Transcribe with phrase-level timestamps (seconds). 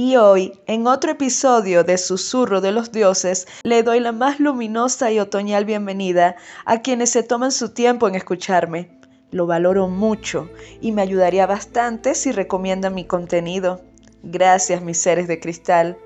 [0.00, 5.10] Y hoy, en otro episodio de Susurro de los Dioses, le doy la más luminosa
[5.10, 8.96] y otoñal bienvenida a quienes se toman su tiempo en escucharme.
[9.32, 10.48] Lo valoro mucho
[10.80, 13.80] y me ayudaría bastante si recomiendan mi contenido.
[14.22, 15.98] Gracias, mis seres de cristal.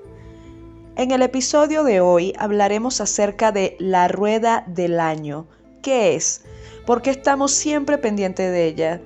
[0.95, 5.45] En el episodio de hoy hablaremos acerca de la rueda del año.
[5.83, 6.41] ¿Qué es?
[6.87, 9.01] ¿Por qué estamos siempre pendientes de ella?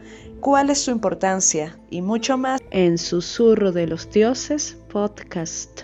[0.47, 5.81] Cuál es su importancia y mucho más en Susurro de los Dioses podcast.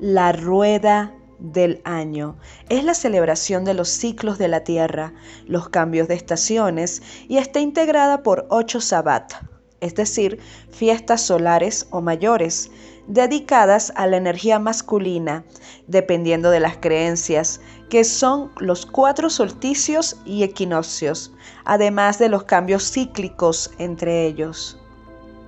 [0.00, 2.38] La rueda del año.
[2.70, 5.12] Es la celebración de los ciclos de la Tierra,
[5.44, 9.34] los cambios de estaciones y está integrada por ocho sabbat,
[9.82, 10.38] es decir,
[10.70, 12.70] fiestas solares o mayores,
[13.06, 15.44] dedicadas a la energía masculina,
[15.86, 21.32] dependiendo de las creencias, que son los cuatro solsticios y equinoccios,
[21.64, 24.80] además de los cambios cíclicos entre ellos.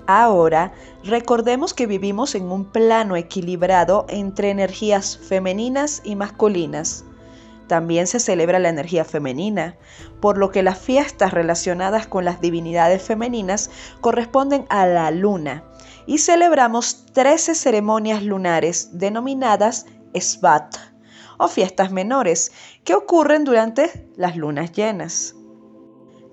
[0.07, 0.73] Ahora,
[1.05, 7.05] recordemos que vivimos en un plano equilibrado entre energías femeninas y masculinas.
[7.69, 9.77] También se celebra la energía femenina,
[10.21, 15.65] por lo que las fiestas relacionadas con las divinidades femeninas corresponden a la luna,
[16.07, 19.85] y celebramos 13 ceremonias lunares denominadas
[20.19, 20.75] Svat
[21.39, 22.51] o fiestas menores
[22.83, 25.35] que ocurren durante las lunas llenas.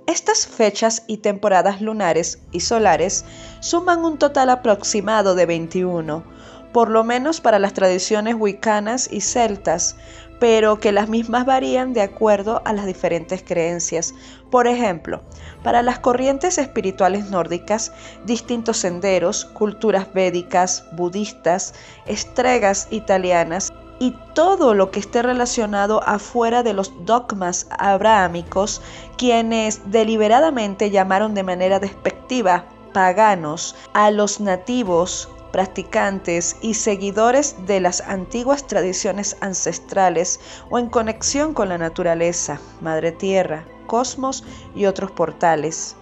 [0.08, 3.25] Estas fechas y temporadas lunares y solares
[3.59, 6.23] suman un total aproximado de 21,
[6.72, 9.95] por lo menos para las tradiciones wiccanas y celtas,
[10.39, 14.14] pero que las mismas varían de acuerdo a las diferentes creencias.
[14.52, 15.22] Por ejemplo,
[15.64, 17.91] para las corrientes espirituales nórdicas,
[18.25, 21.73] distintos senderos, culturas védicas, budistas,
[22.06, 28.81] estregas italianas y todo lo que esté relacionado afuera de los dogmas abrahámicos,
[29.17, 38.02] quienes deliberadamente llamaron de manera despectiva paganos a los nativos practicantes y seguidores de las
[38.02, 44.44] antiguas tradiciones ancestrales o en conexión con la naturaleza, Madre Tierra, cosmos
[44.75, 45.96] y otros portales.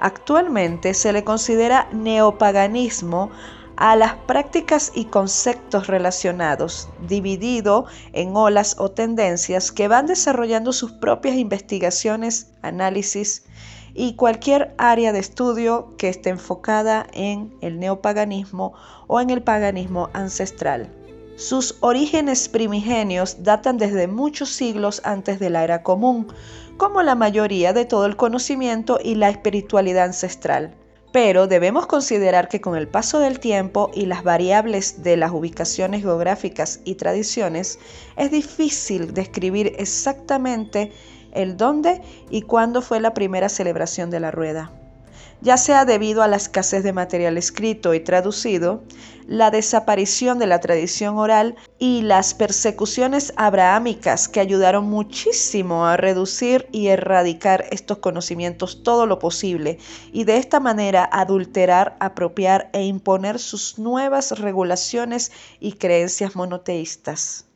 [0.00, 3.30] Actualmente se le considera neopaganismo
[3.76, 10.92] a las prácticas y conceptos relacionados, dividido en olas o tendencias que van desarrollando sus
[10.92, 13.44] propias investigaciones, análisis
[13.96, 18.74] y cualquier área de estudio que esté enfocada en el neopaganismo
[19.06, 20.90] o en el paganismo ancestral.
[21.36, 26.28] Sus orígenes primigenios datan desde muchos siglos antes de la era común,
[26.76, 30.74] como la mayoría de todo el conocimiento y la espiritualidad ancestral.
[31.12, 36.02] Pero debemos considerar que con el paso del tiempo y las variables de las ubicaciones
[36.02, 37.78] geográficas y tradiciones,
[38.16, 40.92] es difícil describir exactamente
[41.36, 44.72] el dónde y cuándo fue la primera celebración de la rueda.
[45.42, 48.82] Ya sea debido a la escasez de material escrito y traducido,
[49.26, 56.68] la desaparición de la tradición oral y las persecuciones abrahámicas que ayudaron muchísimo a reducir
[56.72, 59.78] y erradicar estos conocimientos todo lo posible
[60.10, 67.46] y de esta manera adulterar, apropiar e imponer sus nuevas regulaciones y creencias monoteístas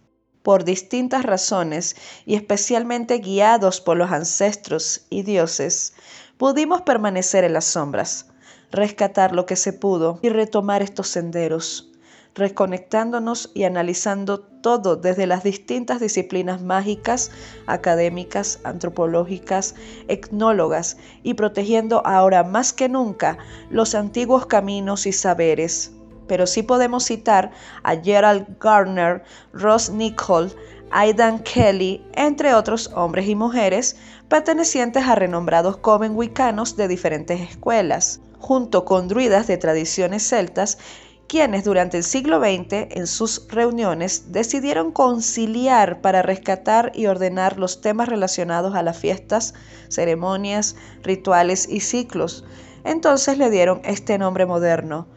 [0.43, 1.97] por distintas razones
[2.27, 5.93] y especialmente guiados por los ancestros y dioses,
[6.39, 8.27] pudimos permanecer en las sombras,
[8.71, 11.91] rescatar lo que se pudo y retomar estos senderos,
[12.35, 17.31] reconectándonos y analizando todo desde las distintas disciplinas mágicas,
[17.67, 19.75] académicas, antropológicas,
[20.09, 23.39] etnólogas y protegiendo ahora más que nunca
[23.71, 25.93] los antiguos caminos y saberes
[26.31, 27.51] pero sí podemos citar
[27.83, 30.55] a Gerald Gardner, Ross Nichol,
[30.93, 33.97] Aidan Kelly, entre otros hombres y mujeres
[34.29, 40.79] pertenecientes a renombrados coven wiccanos de diferentes escuelas, junto con druidas de tradiciones celtas,
[41.27, 47.81] quienes durante el siglo XX en sus reuniones decidieron conciliar para rescatar y ordenar los
[47.81, 49.53] temas relacionados a las fiestas,
[49.89, 52.45] ceremonias, rituales y ciclos.
[52.85, 55.09] Entonces le dieron este nombre moderno,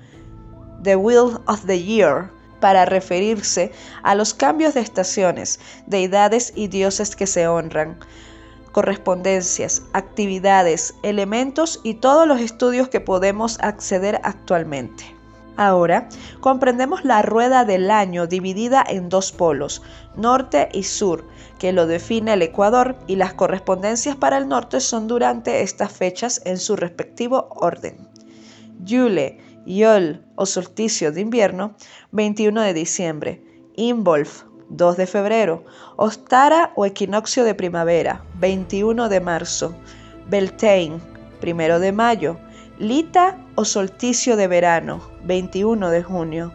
[0.84, 3.72] The Wheel of the Year, para referirse
[4.04, 7.98] a los cambios de estaciones, deidades y dioses que se honran,
[8.72, 15.04] correspondencias, actividades, elementos y todos los estudios que podemos acceder actualmente.
[15.56, 16.10] Ahora
[16.40, 19.84] comprendemos la rueda del año dividida en dos polos,
[20.16, 21.28] norte y sur,
[21.60, 26.42] que lo define el Ecuador y las correspondencias para el norte son durante estas fechas
[26.46, 27.98] en su respectivo orden.
[28.84, 31.76] Yule, Yol o solsticio de invierno,
[32.12, 33.44] 21 de diciembre.
[33.76, 35.64] Involf, 2 de febrero.
[35.96, 39.74] Ostara o equinoccio de primavera, 21 de marzo.
[40.30, 41.00] Beltane,
[41.42, 42.38] 1 de mayo.
[42.78, 46.52] Lita o solsticio de verano, 21 de junio.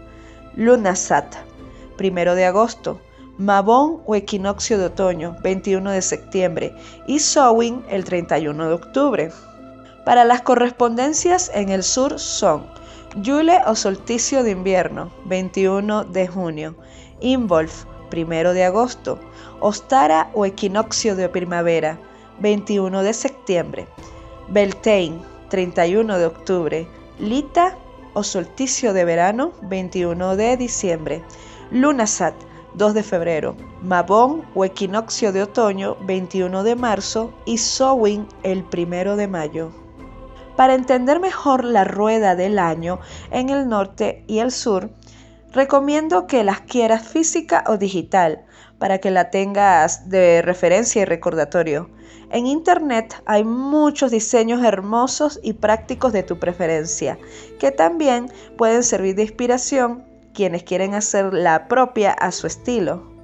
[0.55, 1.37] Lunasat,
[1.99, 3.01] 1 de agosto.
[3.39, 6.75] Mabón o equinoccio de otoño, 21 de septiembre.
[7.07, 9.33] Y Sowin, el 31 de octubre.
[10.05, 12.78] Para las correspondencias en el sur son
[13.17, 16.75] Yule o solsticio de invierno, 21 de junio.
[17.21, 19.19] Involf, 1 de agosto.
[19.61, 21.99] Ostara o equinoccio de primavera,
[22.41, 23.89] 21 de septiembre.
[24.49, 26.87] Beltane, 31 de octubre.
[27.19, 27.79] Lita
[28.13, 31.25] o solsticio de verano, 21 de diciembre.
[31.71, 32.35] Lunasat,
[32.75, 33.57] 2 de febrero.
[33.83, 37.33] Mabón o equinoccio de otoño, 21 de marzo.
[37.47, 39.88] Y Sowin, el 1 de mayo.
[40.59, 42.99] Para entender mejor la rueda del año
[43.31, 44.91] en el norte y el sur,
[45.53, 48.45] recomiendo que las quieras física o digital
[48.77, 51.91] para que la tengas de referencia y recordatorio.
[52.33, 57.21] En Internet hay muchos diseños hermosos y prácticos de tu preferencia,
[57.61, 58.27] que también
[58.57, 63.18] pueden servir de inspiración quienes quieren hacer la propia a su estilo.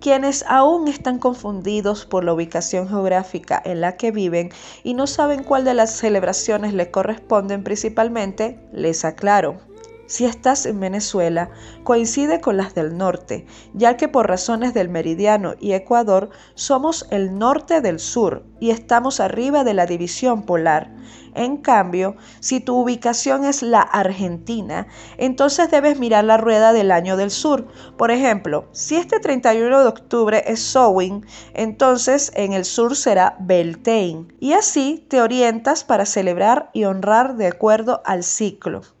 [0.00, 4.50] Quienes aún están confundidos por la ubicación geográfica en la que viven
[4.84, 9.58] y no saben cuál de las celebraciones les corresponden principalmente, les aclaro.
[10.06, 11.50] Si estás en Venezuela,
[11.82, 13.44] coincide con las del norte,
[13.74, 19.18] ya que por razones del meridiano y Ecuador somos el norte del sur y estamos
[19.18, 20.94] arriba de la división polar.
[21.34, 24.86] En cambio, si tu ubicación es la Argentina,
[25.18, 27.66] entonces debes mirar la rueda del año del sur.
[27.98, 34.28] Por ejemplo, si este 31 de octubre es Sowing, entonces en el sur será Beltane.
[34.40, 38.95] Y así te orientas para celebrar y honrar de acuerdo al ciclo.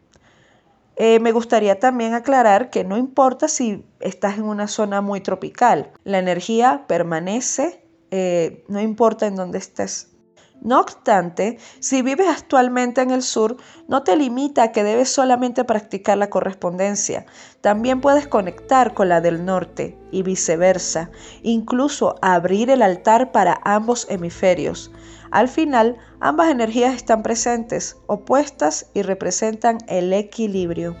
[0.96, 5.92] Eh, me gustaría también aclarar que no importa si estás en una zona muy tropical,
[6.04, 10.16] la energía permanece, eh, no importa en dónde estés.
[10.62, 13.58] No obstante, si vives actualmente en el sur,
[13.88, 17.26] no te limita a que debes solamente practicar la correspondencia.
[17.60, 21.10] También puedes conectar con la del norte y viceversa,
[21.42, 24.90] incluso abrir el altar para ambos hemisferios.
[25.30, 30.96] Al final, ambas energías están presentes, opuestas y representan el equilibrio.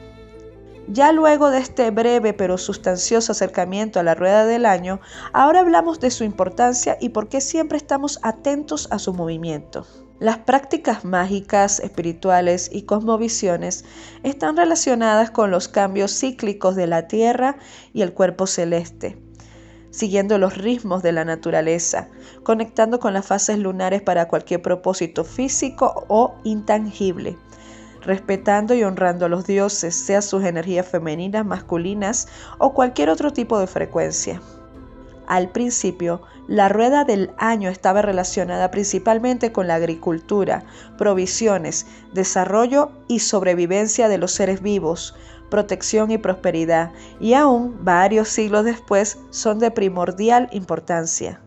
[0.88, 5.00] Ya luego de este breve pero sustancioso acercamiento a la rueda del año,
[5.32, 9.84] ahora hablamos de su importancia y por qué siempre estamos atentos a su movimiento.
[10.20, 13.84] Las prácticas mágicas, espirituales y cosmovisiones
[14.22, 17.56] están relacionadas con los cambios cíclicos de la Tierra
[17.92, 19.25] y el cuerpo celeste
[19.96, 22.08] siguiendo los ritmos de la naturaleza,
[22.42, 27.38] conectando con las fases lunares para cualquier propósito físico o intangible,
[28.02, 32.28] respetando y honrando a los dioses, sea sus energías femeninas, masculinas
[32.58, 34.42] o cualquier otro tipo de frecuencia.
[35.26, 40.64] Al principio, la rueda del año estaba relacionada principalmente con la agricultura,
[40.98, 45.16] provisiones, desarrollo y sobrevivencia de los seres vivos,
[45.50, 51.40] protección y prosperidad, y aún varios siglos después son de primordial importancia.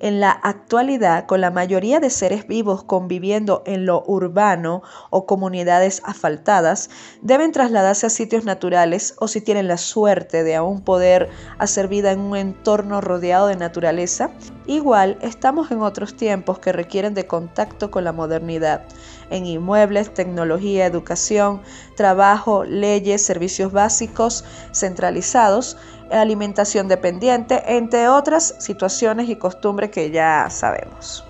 [0.00, 6.02] En la actualidad, con la mayoría de seres vivos conviviendo en lo urbano o comunidades
[6.04, 6.88] asfaltadas,
[7.20, 12.12] deben trasladarse a sitios naturales o si tienen la suerte de aún poder hacer vida
[12.12, 14.30] en un entorno rodeado de naturaleza,
[14.68, 18.84] igual estamos en otros tiempos que requieren de contacto con la modernidad,
[19.30, 21.60] en inmuebles, tecnología, educación,
[21.96, 25.76] trabajo, leyes, servicios básicos centralizados,
[26.10, 31.24] alimentación dependiente, entre otras situaciones y costumbres que ya sabemos.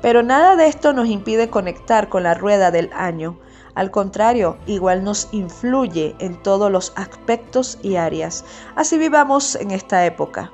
[0.00, 3.38] Pero nada de esto nos impide conectar con la rueda del año.
[3.74, 8.44] Al contrario, igual nos influye en todos los aspectos y áreas.
[8.76, 10.52] Así vivamos en esta época.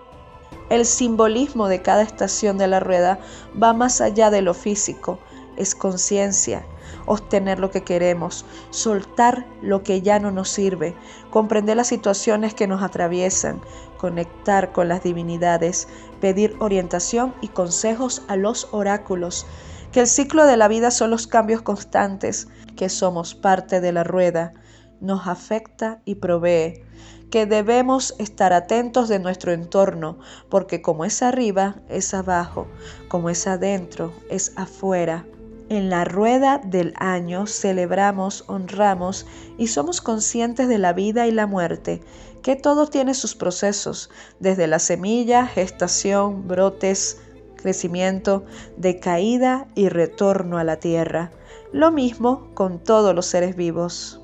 [0.70, 3.18] El simbolismo de cada estación de la rueda
[3.62, 5.18] va más allá de lo físico,
[5.56, 6.64] es conciencia,
[7.06, 10.94] obtener lo que queremos, soltar lo que ya no nos sirve,
[11.30, 13.60] comprender las situaciones que nos atraviesan,
[13.98, 15.88] conectar con las divinidades,
[16.20, 19.46] pedir orientación y consejos a los oráculos,
[19.92, 24.04] que el ciclo de la vida son los cambios constantes, que somos parte de la
[24.04, 24.54] rueda,
[25.00, 26.82] nos afecta y provee,
[27.30, 30.18] que debemos estar atentos de nuestro entorno,
[30.48, 32.66] porque como es arriba, es abajo,
[33.08, 35.26] como es adentro, es afuera.
[35.70, 41.46] En la rueda del año celebramos, honramos y somos conscientes de la vida y la
[41.46, 42.02] muerte,
[42.42, 47.22] que todo tiene sus procesos, desde la semilla, gestación, brotes,
[47.56, 48.44] crecimiento,
[48.76, 51.30] decaída y retorno a la tierra.
[51.72, 54.20] Lo mismo con todos los seres vivos.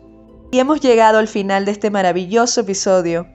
[0.50, 3.26] Y hemos llegado al final de este maravilloso episodio.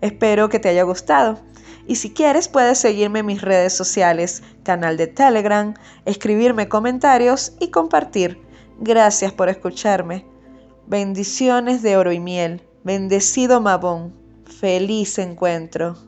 [0.00, 1.40] Espero que te haya gustado.
[1.88, 7.70] Y si quieres puedes seguirme en mis redes sociales, canal de Telegram, escribirme comentarios y
[7.70, 8.40] compartir.
[8.78, 10.26] Gracias por escucharme.
[10.86, 12.62] Bendiciones de oro y miel.
[12.84, 14.14] Bendecido Mabón.
[14.44, 16.07] Feliz encuentro.